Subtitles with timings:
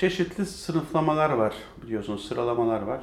[0.00, 3.00] çeşitli sınıflamalar var biliyorsunuz, sıralamalar var.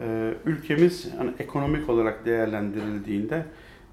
[0.00, 3.46] Ee, ülkemiz hani ekonomik olarak değerlendirildiğinde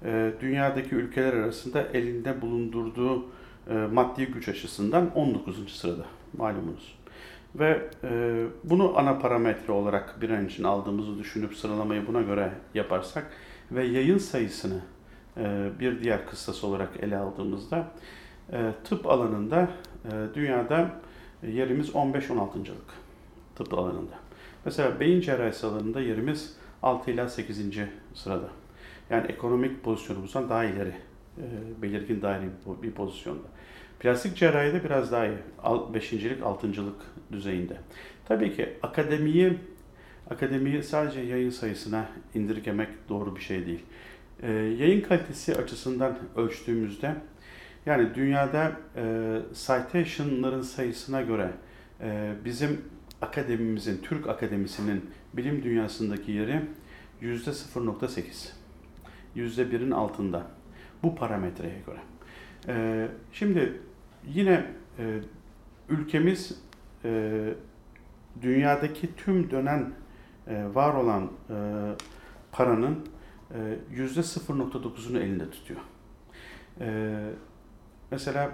[0.04, 3.26] e, dünyadaki ülkeler arasında elinde bulundurduğu
[3.70, 5.72] e, maddi güç açısından 19.
[5.72, 6.04] sırada
[6.36, 6.98] malumunuz.
[7.54, 13.30] Ve e, bunu ana parametre olarak bir an için aldığımızı düşünüp sıralamayı buna göre yaparsak
[13.72, 14.80] ve yayın sayısını
[15.80, 17.86] bir diğer kıssas olarak ele aldığımızda
[18.84, 19.68] tıp alanında
[20.34, 20.90] dünyada
[21.50, 22.94] yerimiz 15-16.lık
[23.56, 24.14] tıp alanında.
[24.64, 27.78] Mesela beyin cerrahisi alanında yerimiz 6 ila 8.
[28.14, 28.48] sırada.
[29.10, 30.92] Yani ekonomik pozisyonumuzdan daha ileri,
[31.82, 32.44] belirgin daire
[32.82, 33.46] bir pozisyonda.
[34.00, 35.38] Plastik cerrahide biraz daha iyi.
[35.64, 36.96] 5.lik, 6.lık
[37.32, 37.76] düzeyinde.
[38.28, 39.58] Tabii ki akademiyi
[40.30, 43.82] akademiyi sadece yayın sayısına indirgemek doğru bir şey değil.
[44.42, 47.14] Ee, yayın kalitesi açısından ölçtüğümüzde
[47.86, 51.50] yani dünyada e, citation'ların sayısına göre
[52.00, 52.80] e, bizim
[53.22, 56.62] akademimizin, Türk akademisinin bilim dünyasındaki yeri
[57.20, 58.52] yüzde 0.8.
[59.34, 60.42] Yüzde birin altında.
[61.02, 62.00] Bu parametreye göre.
[62.68, 63.80] E, şimdi
[64.26, 64.66] yine
[64.98, 65.20] e,
[65.88, 66.62] ülkemiz
[67.04, 67.54] e,
[68.42, 69.92] dünyadaki tüm dönen
[70.46, 71.54] e, var olan e,
[72.52, 73.08] paranın
[73.50, 75.80] e, yüzde 0.9'unu elinde tutuyor.
[76.80, 77.14] E,
[78.10, 78.50] mesela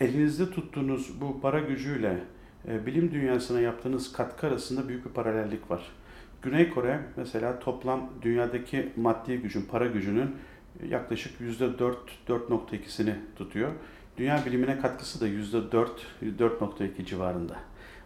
[0.00, 2.24] elinizde tuttuğunuz bu para gücüyle
[2.68, 5.92] e, bilim dünyasına yaptığınız katkı arasında büyük bir paralellik var.
[6.42, 10.36] Güney Kore mesela toplam dünyadaki maddi gücün, para gücünün
[10.88, 13.72] yaklaşık %4-4.2'sini tutuyor.
[14.16, 15.88] Dünya bilimine katkısı da %4,
[16.22, 17.56] 4.2 civarında.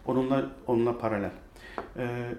[0.05, 1.31] Onunla onunla paralel.
[1.97, 2.35] Ee,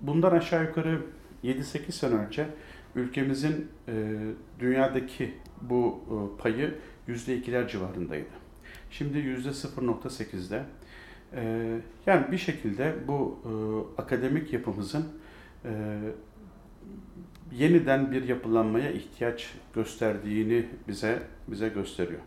[0.00, 1.00] bundan aşağı yukarı
[1.44, 2.46] 7-8 sene önce
[2.94, 4.16] ülkemizin e,
[4.60, 6.74] dünyadaki bu e, payı
[7.08, 8.30] %2'ler civarındaydı.
[8.90, 10.64] Şimdi %0.8'de.
[11.32, 11.42] E,
[12.06, 13.50] yani bir şekilde bu e,
[14.02, 15.06] akademik yapımızın
[15.64, 15.98] e,
[17.52, 22.20] yeniden bir yapılanmaya ihtiyaç gösterdiğini bize bize gösteriyor.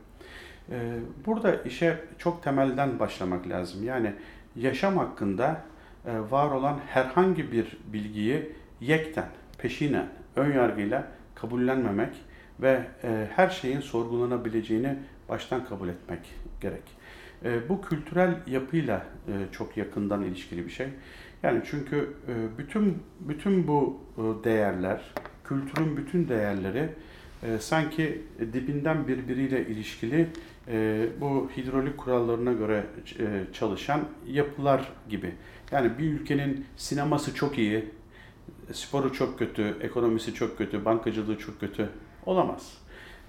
[0.72, 3.84] Ee, burada işe çok temelden başlamak lazım.
[3.84, 4.13] Yani
[4.56, 5.61] yaşam hakkında
[6.06, 8.51] e, var olan herhangi bir bilgiyi
[8.81, 12.16] yekten, peşinen, ön yargıyla kabullenmemek
[12.62, 14.96] ve e, her şeyin sorgulanabileceğini
[15.29, 16.19] baştan kabul etmek
[16.62, 16.84] gerek.
[17.46, 19.06] E, bu kültürel yapıyla
[19.51, 20.88] çok yakından ilişkili bir şey.
[21.44, 22.13] Yani çünkü
[22.57, 24.00] bütün bütün bu
[24.44, 25.13] değerler,
[25.44, 26.90] kültürün bütün değerleri
[27.59, 28.22] sanki
[28.53, 30.28] dibinden birbiriyle ilişkili
[30.67, 32.84] e, bu hidrolik kurallarına göre
[33.19, 35.31] e, çalışan yapılar gibi.
[35.72, 37.85] Yani bir ülkenin sineması çok iyi,
[38.73, 41.89] sporu çok kötü, ekonomisi çok kötü, bankacılığı çok kötü
[42.25, 42.78] olamaz.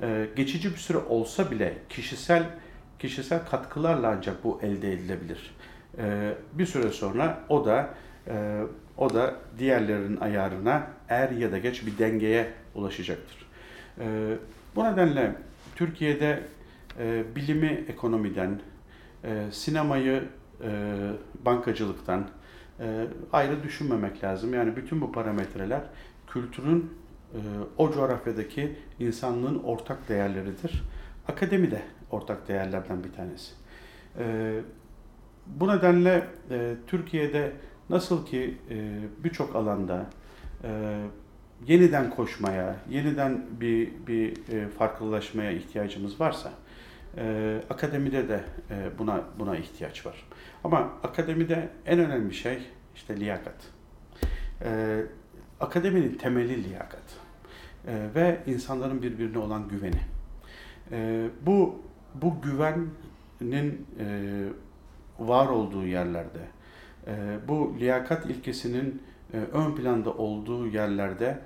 [0.03, 2.51] E, geçici bir süre olsa bile kişisel
[2.99, 5.55] kişisel katkılarla ancak bu elde edilebilir.
[5.99, 7.95] E, bir süre sonra o da
[8.29, 8.63] e,
[8.97, 13.47] o da diğerlerinin ayarına er ya da geç bir dengeye ulaşacaktır.
[14.01, 14.37] E,
[14.77, 15.35] bu nedenle
[15.77, 16.43] Türkiye'de
[16.99, 18.61] e, bilimi ekonomiden,
[19.25, 20.25] e, sinemayı
[20.63, 20.71] e,
[21.45, 22.29] bankacılıktan
[22.81, 24.55] e, ayrı düşünmemek lazım.
[24.55, 25.83] Yani bütün bu parametreler
[26.27, 26.91] kültürün
[27.35, 27.39] e,
[27.77, 30.83] o coğrafyadaki insanlığın ortak değerleridir.
[31.29, 33.53] Akademi de ortak değerlerden bir tanesi.
[34.19, 34.55] E,
[35.47, 37.53] bu nedenle e, Türkiye'de
[37.91, 40.07] nasıl ki e, birçok alanda
[40.65, 41.01] e,
[41.67, 46.53] yeniden koşmaya, yeniden bir, bir e, farklılaşmaya ihtiyacımız varsa,
[47.17, 50.29] e, akademide de e, buna buna ihtiyaç var.
[50.65, 52.59] Ama akademide en önemli şey
[52.95, 53.57] işte liyakat.
[54.65, 55.01] E,
[55.61, 57.03] akademinin temeli liyakat
[57.87, 60.01] e, ve insanların birbirine olan güveni.
[60.93, 61.83] E, bu
[62.15, 64.07] bu güvenin e,
[65.19, 66.41] var olduğu yerlerde,
[67.07, 71.39] e, bu liyakat ilkesinin e, ön planda olduğu yerlerde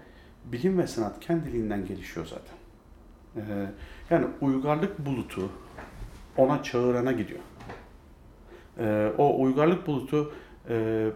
[0.45, 2.57] bilim ve sanat kendiliğinden gelişiyor zaten.
[3.37, 3.43] E,
[4.11, 5.51] yani uygarlık bulutu
[6.37, 7.41] ona çağırana gidiyor.
[8.79, 10.35] E, o uygarlık bulutu
[10.69, 11.07] e,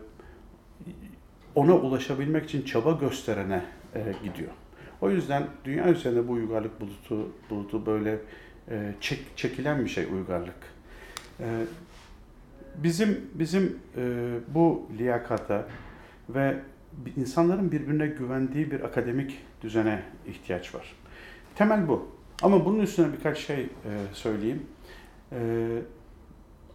[1.55, 3.63] ona ulaşabilmek için çaba gösterene
[3.95, 4.51] e, gidiyor.
[5.01, 8.19] O yüzden dünya üzerinde bu uygarlık bulutu bulutu böyle
[8.71, 10.57] e, çek, çekilen bir şey uygarlık.
[11.41, 11.47] E,
[12.77, 13.79] bizim bizim
[14.49, 15.69] bu liyakata
[16.29, 16.57] ve
[17.17, 20.95] insanların birbirine güvendiği bir akademik düzene ihtiyaç var.
[21.55, 22.09] Temel bu.
[22.43, 23.69] Ama bunun üstüne birkaç şey e,
[24.13, 24.67] söyleyeyim.
[25.33, 25.69] E,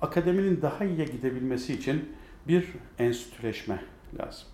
[0.02, 2.10] akademinin daha iyiye gidebilmesi için
[2.48, 2.68] bir
[3.00, 3.80] enstitüleşme
[4.20, 4.48] lazım.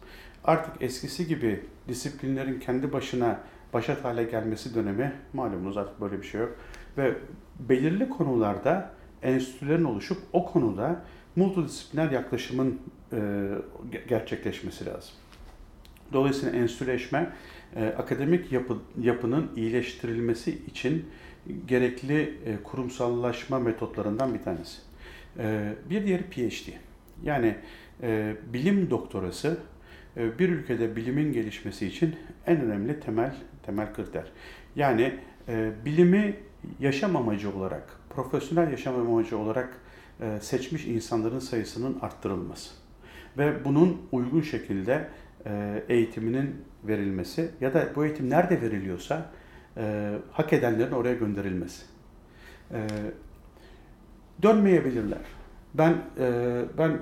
[0.43, 3.39] Artık eskisi gibi disiplinlerin kendi başına
[3.73, 6.55] başat hale gelmesi dönemi malumunuz artık böyle bir şey yok.
[6.97, 7.17] Ve
[7.59, 8.91] belirli konularda
[9.21, 11.01] enstitülerin oluşup o konuda
[11.35, 12.79] multidisipliner yaklaşımın
[13.13, 13.49] e,
[14.07, 15.13] gerçekleşmesi lazım.
[16.13, 17.29] Dolayısıyla enstitüleşme
[17.75, 21.05] e, akademik yapı, yapının iyileştirilmesi için
[21.67, 24.81] gerekli e, kurumsallaşma metotlarından bir tanesi.
[25.39, 26.69] E, bir diğeri PhD.
[27.23, 27.55] Yani
[28.53, 29.57] bilim doktorası
[30.15, 32.15] bir ülkede bilimin gelişmesi için
[32.47, 34.23] en önemli temel temel kriter.
[34.75, 35.13] Yani
[35.85, 36.35] bilimi
[36.79, 39.79] yaşam amacı olarak, profesyonel yaşam amacı olarak
[40.41, 42.71] seçmiş insanların sayısının arttırılması
[43.37, 45.09] ve bunun uygun şekilde
[45.45, 49.31] e, eğitiminin verilmesi ya da bu eğitim nerede veriliyorsa
[49.77, 51.85] e, hak edenlerin oraya gönderilmesi.
[52.71, 52.87] E,
[54.43, 55.21] dönmeyebilirler.
[55.73, 56.99] Ben e, ben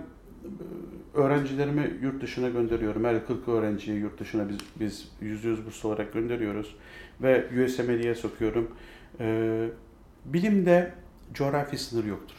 [1.13, 3.03] öğrencilerimi yurt dışına gönderiyorum.
[3.03, 6.75] Her 40 öğrenciyi yurt dışına biz biz yüz yüz burs olarak gönderiyoruz
[7.21, 8.71] ve USMLE'ye sokuyorum.
[9.19, 9.67] E,
[10.25, 10.93] bilimde
[11.33, 12.35] coğrafi sınır yoktur.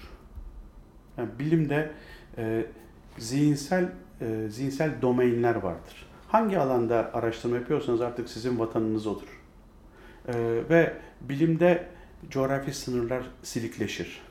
[1.19, 1.91] Yani bilimde
[2.39, 2.67] e,
[3.19, 3.89] zihinsel
[4.21, 6.07] e, zihinsel domainler vardır.
[6.29, 9.43] Hangi alanda araştırma yapıyorsanız artık sizin vatanınız odur.
[10.29, 10.35] E,
[10.71, 11.89] ve bilimde
[12.31, 14.23] coğrafi sınırlar silikleşir.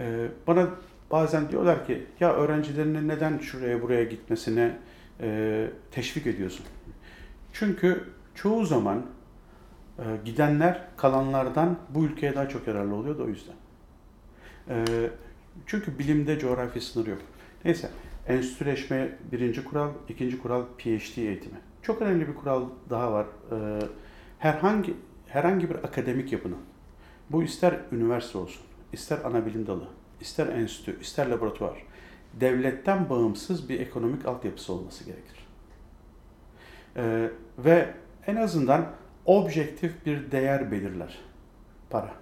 [0.00, 0.68] E, bana
[1.10, 4.76] bazen diyorlar ki ya öğrencilerinin neden şuraya buraya gitmesine
[5.20, 6.66] e, teşvik ediyorsun?
[7.52, 8.04] Çünkü
[8.34, 9.06] çoğu zaman
[9.98, 13.54] e, gidenler kalanlardan bu ülkeye daha çok yararlı oluyor da o yüzden.
[14.68, 14.84] E,
[15.66, 17.18] çünkü bilimde coğrafi sınır yok.
[17.64, 17.90] Neyse
[18.28, 21.58] enstitüleşme birinci kural, ikinci kural PhD eğitimi.
[21.82, 23.26] Çok önemli bir kural daha var.
[23.52, 23.78] E,
[24.38, 24.94] herhangi
[25.28, 26.58] herhangi bir akademik yapının,
[27.30, 28.62] bu ister üniversite olsun,
[28.92, 29.88] ister ana bilim dalı,
[30.20, 31.82] ister enstitü, ister laboratuvar,
[32.40, 35.46] devletten bağımsız bir ekonomik altyapısı olması gerekir.
[36.96, 37.94] Ee, ve
[38.26, 38.86] en azından
[39.24, 41.18] objektif bir değer belirler.
[41.90, 42.14] Para.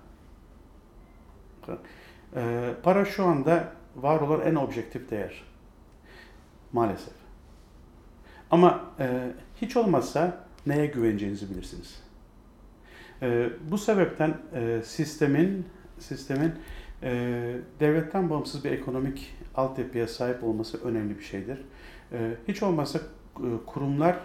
[2.36, 5.53] Ee, para şu anda var olan en objektif değer.
[6.74, 7.14] Maalesef.
[8.50, 9.32] Ama e,
[9.62, 12.02] hiç olmazsa neye güveneceğinizi bilirsiniz.
[13.22, 15.66] E, bu sebepten e, sistemin
[15.98, 16.52] sistemin
[17.02, 17.12] e,
[17.80, 21.58] devletten bağımsız bir ekonomik altyapıya sahip olması önemli bir şeydir.
[22.12, 24.16] E, hiç olmazsa e, kurumlar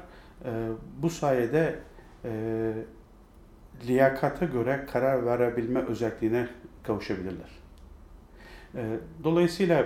[0.46, 0.70] e,
[1.02, 1.80] bu sayede
[2.26, 2.74] e,
[3.88, 6.48] liyakata göre karar verebilme özelliğine
[6.84, 7.50] kavuşabilirler.
[8.76, 9.86] E, dolayısıyla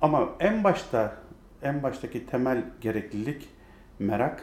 [0.00, 1.23] ama en başta
[1.64, 3.48] en baştaki temel gereklilik
[3.98, 4.42] merak,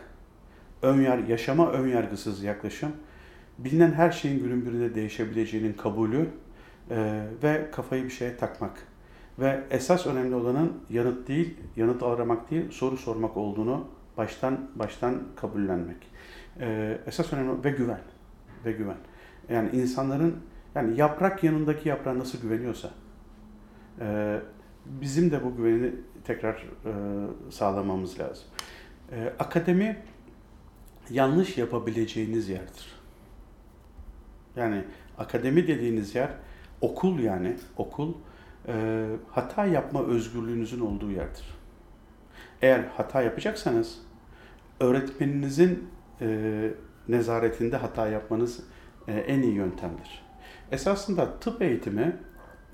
[0.82, 2.92] önyar yaşama önyargısız yaklaşım,
[3.58, 6.30] bilinen her şeyin günün birinde değişebileceğinin kabulü
[6.90, 8.88] e, ve kafayı bir şeye takmak.
[9.40, 16.12] Ve esas önemli olanın yanıt değil, yanıt aramak değil, soru sormak olduğunu baştan baştan kabullenmek.
[16.60, 18.02] E, esas önemli ve güven
[18.66, 18.98] ve güven.
[19.50, 20.36] Yani insanların
[20.76, 22.90] yani yaprak yanındaki yaprağa nasıl güveniyorsa
[24.00, 24.40] e,
[24.86, 25.92] bizim de bu güveni
[26.24, 26.92] tekrar e,
[27.50, 28.46] sağlamamız lazım.
[29.12, 29.98] E, akademi
[31.10, 33.02] yanlış yapabileceğiniz yerdir.
[34.56, 34.84] Yani
[35.18, 36.30] akademi dediğiniz yer
[36.82, 38.14] okul yani okul
[38.68, 41.46] e, hata yapma özgürlüğünüzün olduğu yerdir.
[42.62, 44.02] Eğer hata yapacaksanız
[44.80, 45.90] öğretmeninizin
[46.22, 46.70] e,
[47.08, 48.60] nezaretinde hata yapmanız
[49.08, 50.24] e, en iyi yöntemdir.
[50.72, 52.18] Esasında tıp eğitimi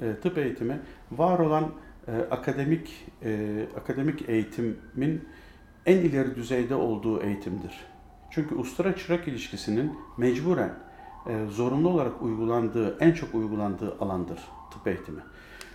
[0.01, 0.79] e, tıp eğitimi
[1.11, 1.71] var olan
[2.07, 5.27] e, akademik e, akademik eğitimin
[5.85, 7.85] en ileri düzeyde olduğu eğitimdir.
[8.31, 10.73] Çünkü ustara çırak ilişkisinin mecburen
[11.27, 14.39] e, zorunlu olarak uygulandığı, en çok uygulandığı alandır
[14.71, 15.21] tıp eğitimi.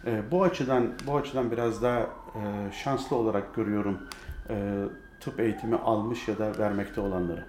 [0.06, 3.98] E, bu açıdan bu açıdan biraz daha e, şanslı olarak görüyorum
[4.50, 4.84] e,
[5.20, 7.44] tıp eğitimi almış ya da vermekte olanları.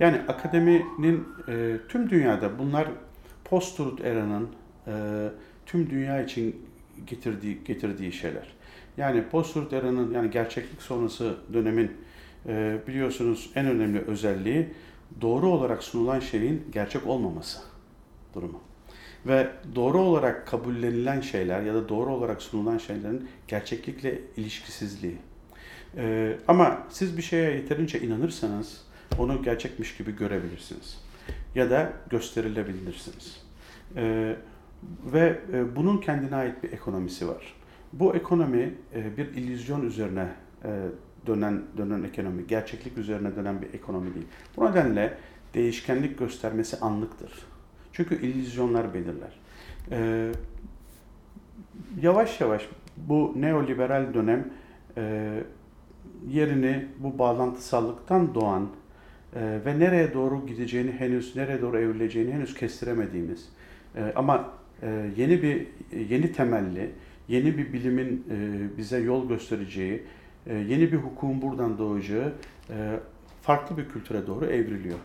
[0.00, 2.88] Yani akademinin e, tüm dünyada bunlar
[3.44, 4.48] post-truth era'nın
[4.86, 4.92] e,
[5.66, 6.67] tüm dünya için
[7.06, 8.46] getirdiği getirdiği şeyler.
[8.96, 11.92] Yani post-truth era'nın yani gerçeklik sonrası dönemin
[12.46, 14.68] e, biliyorsunuz en önemli özelliği
[15.20, 17.58] doğru olarak sunulan şeyin gerçek olmaması
[18.34, 18.60] durumu.
[19.26, 25.16] Ve doğru olarak kabullenilen şeyler ya da doğru olarak sunulan şeylerin gerçeklikle ilişkisizliği.
[25.96, 28.84] Ee, ama siz bir şeye yeterince inanırsanız
[29.18, 30.98] onu gerçekmiş gibi görebilirsiniz.
[31.54, 33.42] Ya da gösterilebilirsiniz.
[33.96, 34.36] Ee,
[35.12, 37.54] ve e, bunun kendine ait bir ekonomisi var.
[37.92, 40.28] Bu ekonomi e, bir illüzyon üzerine
[40.64, 40.68] e,
[41.26, 44.26] dönen dönen ekonomi, gerçeklik üzerine dönen bir ekonomi değil.
[44.56, 45.14] Bu nedenle
[45.54, 47.32] değişkenlik göstermesi anlıktır.
[47.92, 49.38] Çünkü illüzyonlar belirler.
[52.00, 54.50] Yavaş yavaş bu neoliberal dönem
[56.28, 58.68] yerini bu bağlantısallıktan doğan
[59.36, 63.48] ve nereye doğru gideceğini henüz, nereye doğru evrileceğini henüz kestiremediğimiz
[64.14, 64.50] ama
[65.16, 65.66] yeni bir
[66.10, 66.90] yeni temelli,
[67.28, 70.02] yeni bir bilimin e, bize yol göstereceği,
[70.46, 72.32] e, yeni bir hukukun buradan doğacağı
[72.70, 73.00] e,
[73.42, 74.98] farklı bir kültüre doğru evriliyor.